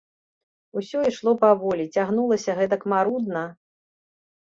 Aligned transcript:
Усё 0.81 1.03
ішло 1.09 1.35
паволі, 1.45 1.85
цягнулася 1.95 2.59
гэтак 2.63 2.91
марудна! 2.97 3.49